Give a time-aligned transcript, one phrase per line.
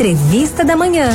[0.00, 1.10] Entrevista da Manhã.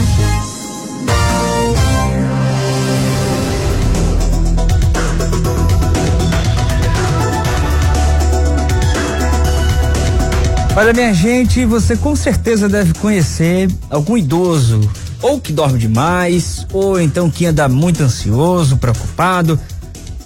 [10.76, 14.80] Olha, minha gente, você com certeza deve conhecer algum idoso,
[15.20, 19.60] ou que dorme demais, ou então que anda muito ansioso, preocupado.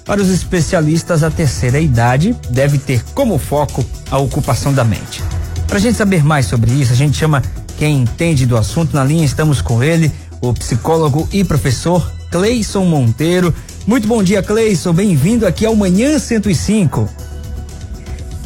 [0.04, 5.24] Para os especialistas, a terceira idade deve ter como foco a ocupação da mente.
[5.66, 7.42] Para a gente saber mais sobre isso, a gente chama
[7.80, 9.24] quem entende do assunto na linha.
[9.24, 10.12] Estamos com ele,
[10.42, 13.54] o psicólogo e professor Cleison Monteiro.
[13.88, 14.92] Muito bom dia, Cleison.
[14.94, 17.08] Bem-vindo aqui ao Manhã 105.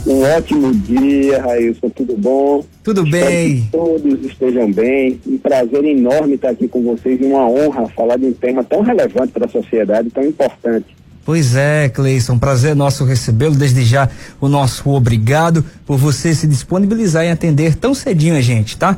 [0.06, 2.64] Um ótimo dia, Railson, tudo bom?
[2.84, 3.62] Tudo Espero bem.
[3.62, 5.20] Que todos estejam bem.
[5.26, 8.82] Um prazer enorme estar aqui com vocês e uma honra falar de um tema tão
[8.82, 10.86] relevante para a sociedade, tão importante.
[11.26, 13.56] Pois é, Cleison, prazer nosso recebê-lo.
[13.56, 18.78] Desde já, o nosso obrigado por você se disponibilizar em atender tão cedinho a gente,
[18.78, 18.96] tá?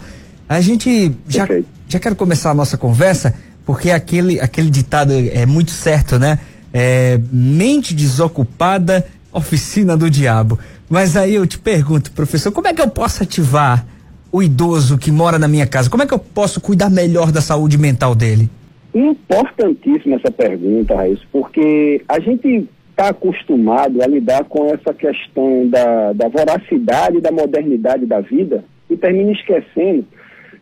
[0.48, 1.68] A gente já, Perfeito.
[1.88, 3.34] já quero começar a nossa conversa,
[3.66, 6.40] porque aquele, aquele ditado é muito certo, né?
[6.74, 10.60] É, mente desocupada, oficina do diabo.
[10.90, 13.86] Mas aí eu te pergunto, professor, como é que eu posso ativar
[14.32, 15.90] o idoso que mora na minha casa?
[15.90, 18.50] Como é que eu posso cuidar melhor da saúde mental dele?
[18.94, 26.14] Importantíssima essa pergunta, Raíssa, porque a gente está acostumado a lidar com essa questão da,
[26.14, 30.06] da voracidade, da modernidade da vida e termina esquecendo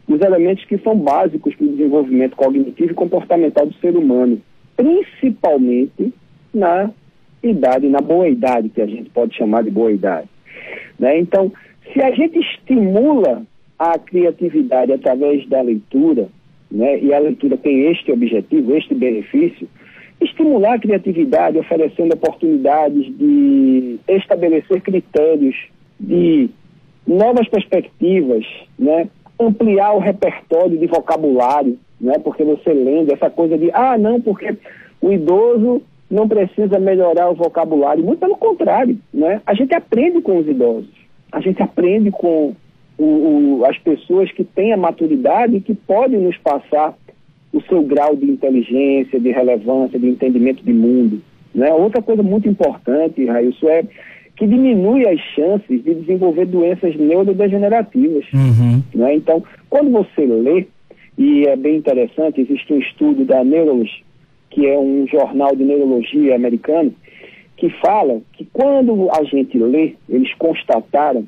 [0.08, 4.42] dos elementos que são básicos para o desenvolvimento cognitivo e comportamental do ser humano,
[4.76, 6.14] principalmente
[6.54, 6.92] na
[7.42, 10.28] idade, na boa idade, que a gente pode chamar de boa idade.
[11.00, 11.20] Né?
[11.20, 11.52] Então,
[11.92, 13.44] se a gente estimula
[13.78, 16.28] a criatividade através da leitura,
[16.72, 17.00] né?
[17.00, 19.68] e a leitura tem este objetivo, este benefício,
[20.22, 25.56] estimular a criatividade, oferecendo oportunidades de estabelecer critérios,
[26.00, 26.50] de
[27.06, 28.46] novas perspectivas,
[28.80, 29.09] né?
[29.45, 32.13] Ampliar o repertório de vocabulário, né?
[32.23, 34.55] porque você lendo essa coisa de, ah, não, porque
[35.02, 39.41] o idoso não precisa melhorar o vocabulário, muito pelo contrário, né?
[39.45, 40.91] a gente aprende com os idosos,
[41.31, 42.53] a gente aprende com
[42.97, 46.95] o, o, as pessoas que têm a maturidade e que podem nos passar
[47.51, 51.22] o seu grau de inteligência, de relevância, de entendimento de mundo.
[51.53, 51.72] Né?
[51.72, 53.84] Outra coisa muito importante, Raísso, é
[54.35, 58.25] que diminui as chances de desenvolver doenças neurodegenerativas.
[58.33, 58.81] Uhum.
[58.95, 59.16] Né?
[59.16, 60.66] Então, quando você lê,
[61.17, 64.03] e é bem interessante, existe um estudo da Neurology,
[64.49, 66.94] que é um jornal de neurologia americano,
[67.57, 71.25] que fala que quando a gente lê, eles constataram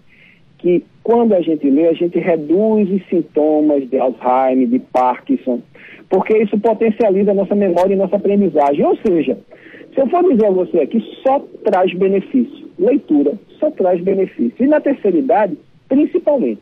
[0.58, 5.62] que quando a gente lê, a gente reduz os sintomas de Alzheimer, de Parkinson,
[6.10, 8.84] porque isso potencializa a nossa memória e nossa aprendizagem.
[8.84, 9.38] Ou seja,
[9.94, 12.65] se eu for dizer a você aqui, só traz benefício.
[12.78, 14.54] Leitura só traz benefício.
[14.60, 16.62] E na terceira idade, principalmente.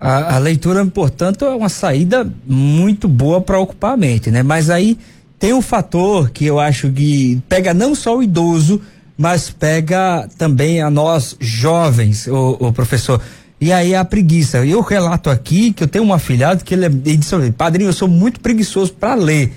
[0.00, 4.42] A, a leitura, portanto, é uma saída muito boa para ocupar a mente, né?
[4.42, 4.98] Mas aí
[5.38, 8.80] tem um fator que eu acho que pega não só o idoso,
[9.16, 13.20] mas pega também a nós jovens, o, o professor.
[13.60, 14.66] E aí a preguiça.
[14.66, 17.92] Eu relato aqui que eu tenho um afilhado que ele, é, ele disse, padrinho, eu
[17.92, 19.52] sou muito preguiçoso para ler.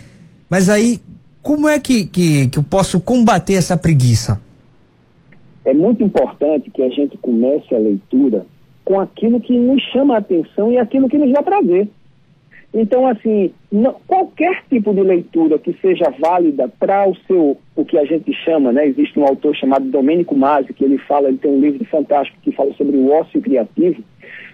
[0.47, 1.01] Mas aí,
[1.41, 4.39] como é que, que, que eu posso combater essa preguiça?
[5.65, 8.45] É muito importante que a gente comece a leitura
[8.85, 11.89] com aquilo que nos chama a atenção e aquilo que nos dá prazer.
[12.77, 17.97] Então, assim, não, qualquer tipo de leitura que seja válida para o seu, o que
[17.97, 18.85] a gente chama, né?
[18.85, 22.51] Existe um autor chamado Domênico Masi, que ele fala, ele tem um livro fantástico que
[22.51, 24.03] fala sobre o ócio criativo.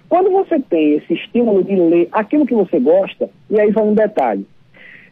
[0.08, 3.96] Quando você tem esse estímulo de ler aquilo que você gosta, e aí vai um
[3.96, 4.46] detalhe.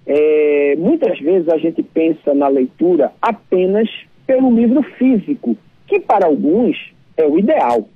[0.05, 3.89] É, muitas vezes a gente pensa na leitura apenas
[4.27, 5.57] pelo livro físico,
[5.89, 6.77] que para alguns
[7.17, 7.89] é o ideal.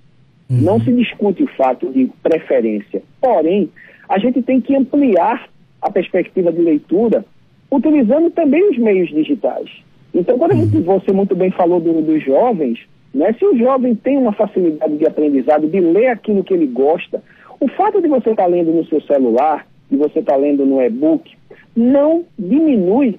[0.49, 0.61] Uhum.
[0.61, 3.01] Não se discute o fato de preferência.
[3.21, 3.69] Porém,
[4.09, 5.47] a gente tem que ampliar
[5.81, 7.23] a perspectiva de leitura
[7.71, 9.69] utilizando também os meios digitais.
[10.13, 12.79] Então, quando a gente, você muito bem falou do, dos jovens,
[13.13, 17.23] né, se o jovem tem uma facilidade de aprendizado, de ler aquilo que ele gosta,
[17.59, 20.65] o fato de você estar tá lendo no seu celular, de você estar tá lendo
[20.65, 21.31] no e-book,
[21.75, 23.17] não diminui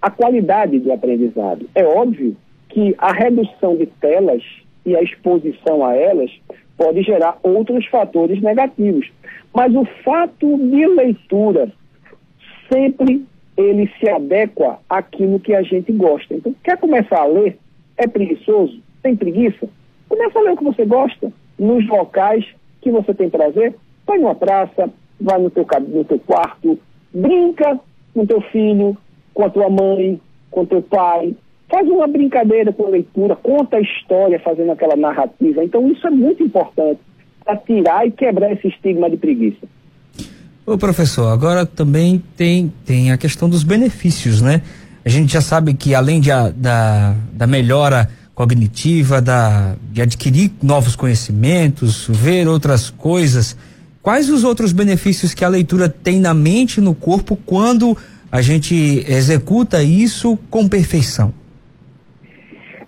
[0.00, 1.68] a qualidade do aprendizado.
[1.74, 2.36] É óbvio
[2.72, 4.42] que a redução de telas
[4.84, 6.30] e a exposição a elas
[6.76, 9.10] pode gerar outros fatores negativos.
[9.54, 11.70] Mas o fato de leitura
[12.72, 13.24] sempre
[13.56, 16.34] ele se adequa àquilo que a gente gosta.
[16.34, 17.58] Então, quer começar a ler?
[17.96, 18.80] É preguiçoso?
[19.02, 19.68] Tem preguiça?
[20.08, 22.44] Começa a ler o que você gosta, nos locais
[22.80, 23.74] que você tem prazer.
[24.06, 24.90] Vai numa praça,
[25.20, 26.78] vai no teu, no teu quarto,
[27.12, 27.78] brinca
[28.14, 28.96] com teu filho,
[29.34, 30.20] com a tua mãe,
[30.50, 31.34] com teu pai.
[31.72, 35.64] Faz uma brincadeira com a leitura, conta a história fazendo aquela narrativa.
[35.64, 37.00] Então, isso é muito importante
[37.42, 39.66] para tirar e quebrar esse estigma de preguiça.
[40.66, 44.60] Ô professor, agora também tem, tem a questão dos benefícios, né?
[45.02, 50.52] A gente já sabe que além de a, da, da melhora cognitiva, da, de adquirir
[50.62, 53.56] novos conhecimentos, ver outras coisas,
[54.02, 57.96] quais os outros benefícios que a leitura tem na mente e no corpo quando
[58.30, 61.32] a gente executa isso com perfeição?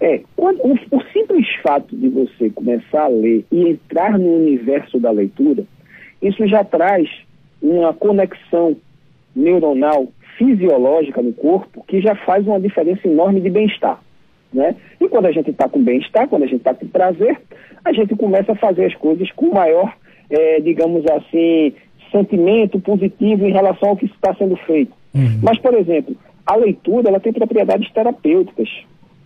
[0.01, 4.99] É, quando, o, o simples fato de você começar a ler e entrar no universo
[4.99, 5.65] da leitura,
[6.21, 7.09] isso já traz
[7.63, 8.77] uma conexão
[9.35, 14.01] neuronal fisiológica no corpo que já faz uma diferença enorme de bem-estar.
[14.53, 14.77] Né?
[15.01, 17.41] E quando a gente está com bem-estar, quando a gente está com prazer,
[17.85, 19.93] a gente começa a fazer as coisas com maior,
[20.31, 21.75] é, digamos assim,
[22.11, 24.93] sentimento positivo em relação ao que está sendo feito.
[25.15, 25.41] Uhum.
[25.43, 28.69] Mas, por exemplo, a leitura ela tem propriedades terapêuticas.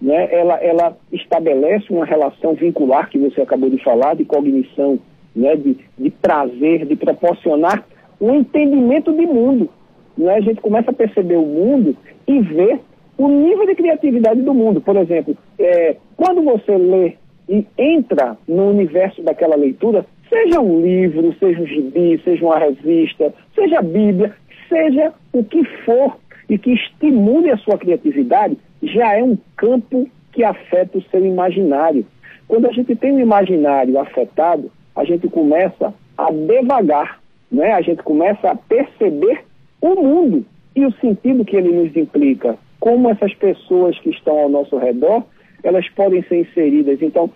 [0.00, 0.28] Né?
[0.32, 4.98] Ela, ela estabelece uma relação vincular que você acabou de falar, de cognição,
[5.34, 5.56] né?
[5.56, 7.84] de, de prazer, de proporcionar
[8.20, 9.68] um entendimento de mundo.
[10.16, 10.34] Né?
[10.34, 11.96] A gente começa a perceber o mundo
[12.26, 12.80] e ver
[13.16, 14.80] o nível de criatividade do mundo.
[14.80, 17.14] Por exemplo, é, quando você lê
[17.48, 23.32] e entra no universo daquela leitura, seja um livro, seja um gibi, seja uma revista,
[23.54, 24.34] seja a Bíblia,
[24.68, 26.16] seja o que for
[26.48, 32.06] e que estimule a sua criatividade, já é um campo que afeta o seu imaginário.
[32.46, 37.20] Quando a gente tem um imaginário afetado, a gente começa a devagar,
[37.50, 37.72] né?
[37.72, 39.44] a gente começa a perceber
[39.80, 40.44] o mundo
[40.74, 45.24] e o sentido que ele nos implica, como essas pessoas que estão ao nosso redor,
[45.62, 47.02] elas podem ser inseridas.
[47.02, 47.30] Então,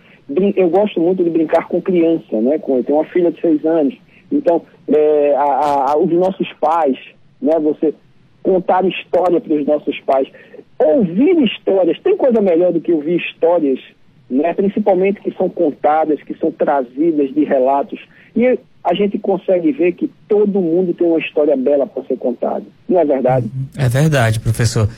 [0.56, 2.56] eu gosto muito de brincar com criança, né?
[2.56, 3.96] eu tenho uma filha de seis anos,
[4.32, 6.96] então, é, a, a, os nossos pais,
[7.40, 7.58] né?
[7.60, 7.94] Você
[8.42, 10.26] contar história para os nossos pais,
[10.86, 13.78] ouvir histórias, tem coisa melhor do que ouvir histórias,
[14.30, 14.52] né?
[14.54, 18.00] Principalmente que são contadas, que são trazidas de relatos.
[18.34, 22.64] E a gente consegue ver que todo mundo tem uma história bela para ser contada.
[22.88, 23.46] Não é verdade?
[23.76, 24.88] É verdade, professor.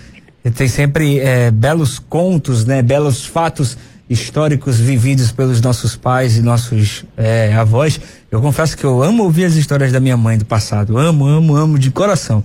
[0.57, 2.83] Tem sempre é, belos contos, né?
[2.83, 3.79] Belos fatos
[4.09, 8.01] históricos vividos pelos nossos pais e nossos é, avós.
[8.31, 10.99] Eu confesso que eu amo ouvir as histórias da minha mãe do passado.
[10.99, 12.45] Amo, amo, amo de coração.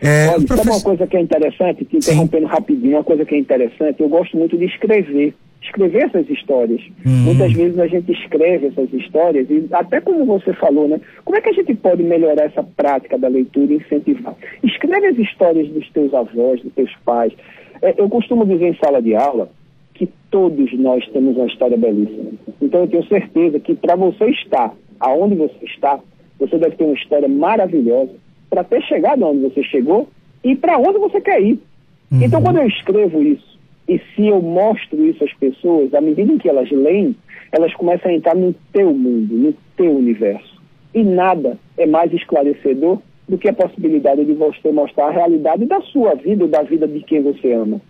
[0.00, 0.56] É, Olha, professor...
[0.56, 2.52] sabe uma coisa que é interessante, te interrompendo Sim.
[2.52, 6.80] rapidinho, uma coisa que é interessante, eu gosto muito de escrever escrever essas histórias.
[7.04, 7.12] Uhum.
[7.24, 11.00] Muitas vezes a gente escreve essas histórias e até como você falou, né?
[11.24, 14.34] Como é que a gente pode melhorar essa prática da leitura e incentivar?
[14.62, 17.32] Escreve as histórias dos teus avós, dos teus pais.
[17.82, 19.50] É, eu costumo dizer em sala de aula
[19.94, 22.30] que todos nós temos uma história belíssima.
[22.60, 26.00] Então eu tenho certeza que para você estar aonde você está,
[26.38, 28.12] você deve ter uma história maravilhosa
[28.50, 30.08] para ter chegado onde você chegou
[30.44, 31.58] e para onde você quer ir.
[32.10, 32.22] Uhum.
[32.22, 33.58] Então quando eu escrevo isso
[33.88, 37.16] e se eu mostro isso às pessoas, à medida em que elas leem,
[37.50, 40.60] elas começam a entrar no teu mundo, no teu universo.
[40.94, 42.98] E nada é mais esclarecedor
[43.28, 46.86] do que a possibilidade de você mostrar a realidade da sua vida ou da vida
[46.86, 47.80] de quem você ama.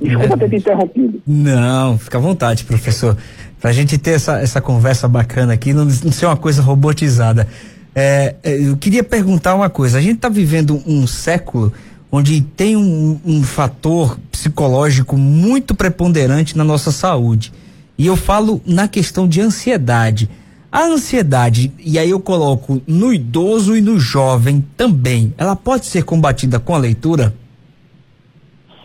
[0.00, 1.22] Desculpa ter te interrompido.
[1.26, 3.16] Não, fica à vontade, professor.
[3.60, 7.46] Para a gente ter essa, essa conversa bacana aqui, não, não ser uma coisa robotizada.
[7.94, 9.98] É, é eu queria perguntar uma coisa.
[9.98, 11.72] A gente está vivendo um século
[12.10, 17.52] onde tem um, um fator psicológico muito preponderante na nossa saúde.
[17.96, 20.28] E eu falo na questão de ansiedade.
[20.70, 26.02] A ansiedade, e aí eu coloco no idoso e no jovem também, ela pode ser
[26.02, 27.34] combatida com a leitura?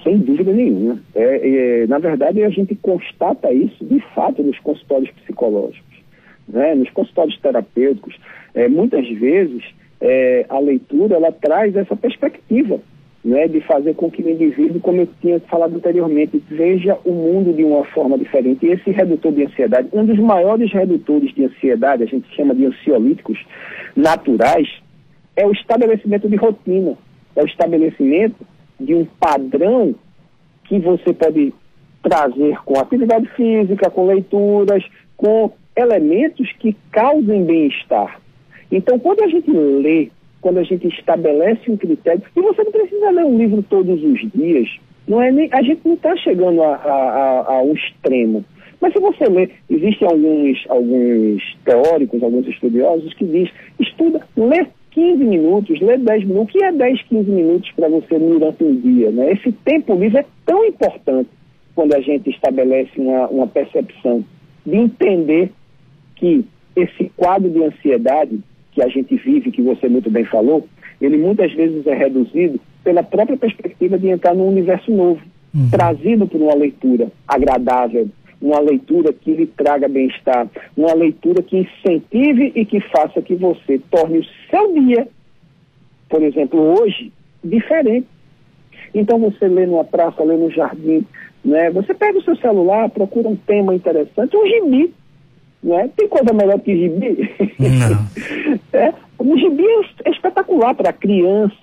[0.03, 0.99] Sem dúvida nenhuma.
[1.15, 5.86] É, é, na verdade, a gente constata isso de fato nos consultórios psicológicos,
[6.47, 6.75] né?
[6.75, 8.15] nos consultórios terapêuticos.
[8.53, 9.63] É, muitas vezes,
[9.99, 12.79] é, a leitura ela traz essa perspectiva
[13.27, 17.53] né, de fazer com que o indivíduo, como eu tinha falado anteriormente, veja o mundo
[17.53, 18.65] de uma forma diferente.
[18.65, 22.65] E esse redutor de ansiedade, um dos maiores redutores de ansiedade, a gente chama de
[22.65, 23.37] ansiolíticos
[23.95, 24.69] naturais,
[25.35, 26.97] é o estabelecimento de rotina,
[27.35, 28.45] é o estabelecimento
[28.79, 29.93] de um padrão
[30.63, 31.53] que você pode
[32.01, 34.83] trazer com atividade física, com leituras,
[35.17, 38.19] com elementos que causem bem-estar.
[38.71, 40.09] Então, quando a gente lê,
[40.41, 44.31] quando a gente estabelece um critério, e você não precisa ler um livro todos os
[44.31, 44.67] dias,
[45.07, 48.43] não é nem, a gente não está chegando a, a, a, ao extremo.
[48.81, 55.23] Mas se você ler, existem alguns, alguns teóricos, alguns estudiosos que dizem, estuda, lê 15
[55.23, 56.55] minutos, lê 10 minutos.
[56.55, 59.11] O que é 10, 15 minutos para você durante um dia?
[59.11, 59.31] Né?
[59.31, 61.29] Esse tempo livre é tão importante
[61.73, 64.23] quando a gente estabelece uma, uma percepção
[64.65, 65.51] de entender
[66.19, 66.45] que
[66.75, 68.39] esse quadro de ansiedade
[68.71, 70.67] que a gente vive, que você muito bem falou,
[71.01, 75.21] ele muitas vezes é reduzido pela própria perspectiva de entrar num universo novo,
[75.53, 75.69] uhum.
[75.69, 78.07] trazido por uma leitura agradável,
[78.39, 83.79] uma leitura que lhe traga bem-estar, uma leitura que incentive e que faça que você
[83.89, 85.07] torne o seu dia
[86.09, 87.11] por exemplo, hoje,
[87.43, 88.07] diferente.
[88.93, 91.05] Então você lê numa praça, lê no jardim,
[91.43, 91.69] né?
[91.71, 94.93] Você pega o seu celular, procura um tema interessante, um gibi,
[95.63, 95.89] né?
[95.95, 97.29] Tem coisa melhor que gibi?
[97.59, 98.59] Não.
[98.79, 101.55] é, o gibi é, é espetacular para a criança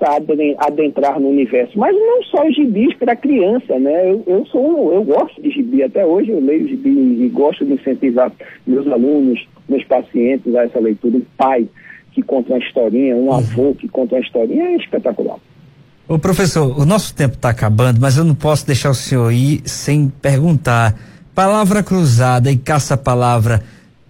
[0.59, 4.11] adentrar no universo, mas não só os gibis para a criança, né?
[4.11, 7.75] Eu, eu sou eu gosto de gibi, até hoje eu leio gibi e gosto de
[7.75, 8.33] incentivar
[8.67, 11.17] meus alunos, meus pacientes a essa leitura.
[11.17, 11.67] Um pai
[12.13, 13.35] que conta uma historinha, um uhum.
[13.35, 15.39] avô que conta uma historinha, é espetacular.
[16.07, 19.63] Ô professor, o nosso tempo está acabando, mas eu não posso deixar o senhor ir
[19.65, 20.95] sem perguntar.
[21.35, 23.63] Palavra cruzada e caça-palavra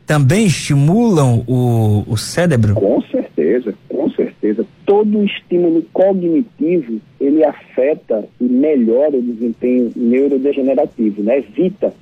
[0.06, 2.74] também estimulam o, o cérebro?
[2.74, 4.66] Com certeza, com certeza.
[4.84, 11.38] Todo estímulo cognitivo, ele afeta e melhora o desempenho neurodegenerativo, né?
[11.38, 11.92] Evita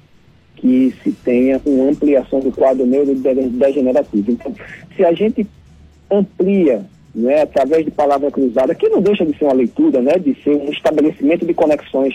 [0.57, 4.31] que se tenha uma ampliação do quadro neurodegenerativo.
[4.31, 4.55] Então,
[4.97, 5.47] se a gente
[6.11, 10.35] amplia né, através de palavra cruzada, que não deixa de ser uma leitura, né, de
[10.43, 12.15] ser um estabelecimento de conexões,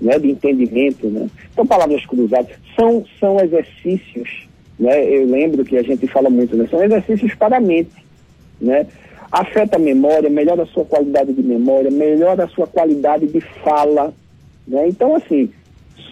[0.00, 1.06] né, de entendimento.
[1.08, 1.28] Né.
[1.52, 4.45] Então, palavras cruzadas são, são exercícios,
[4.78, 8.04] né, eu lembro que a gente fala muito, né, são exercícios para a mente.
[8.60, 8.86] Né.
[9.30, 14.12] Afeta a memória, melhora a sua qualidade de memória, melhora a sua qualidade de fala.
[14.66, 14.88] Né.
[14.88, 15.50] Então, assim,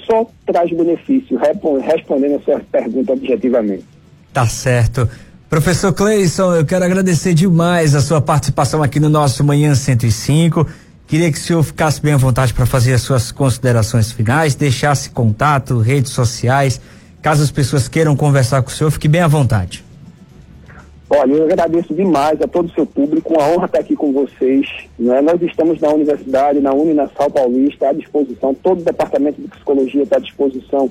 [0.07, 1.39] só traz benefício,
[1.83, 3.85] respondendo a sua pergunta objetivamente.
[4.33, 5.09] Tá certo.
[5.49, 10.67] Professor Cleison, eu quero agradecer demais a sua participação aqui no nosso Manhã 105.
[11.07, 15.11] Queria que o senhor ficasse bem à vontade para fazer as suas considerações finais, deixasse
[15.11, 16.81] contato, redes sociais,
[17.25, 19.83] caso as pessoas queiram conversar com o senhor, fique bem à vontade.
[21.09, 24.69] Olha, eu agradeço demais a todo o seu público, uma honra estar aqui com vocês.
[24.99, 25.23] Né?
[25.23, 30.19] Nós estamos na universidade, na Uninasal Paulista, à disposição, todo o departamento de psicologia está
[30.19, 30.91] à disposição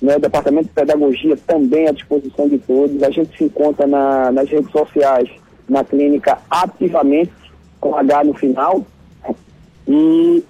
[0.00, 3.02] né, o Departamento de Pedagogia também à disposição de todos.
[3.02, 5.28] A gente se encontra na, nas redes sociais,
[5.68, 7.32] na clínica ativamente,
[7.80, 8.86] com H no final.
[9.88, 10.44] E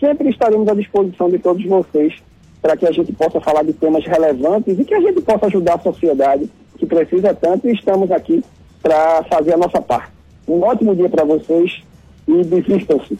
[0.00, 2.14] sempre estaremos à disposição de todos vocês
[2.60, 5.74] para que a gente possa falar de temas relevantes e que a gente possa ajudar
[5.74, 8.42] a sociedade que precisa tanto e estamos aqui
[8.82, 10.12] para fazer a nossa parte.
[10.46, 11.82] Um ótimo dia para vocês
[12.26, 13.18] e desistam-se.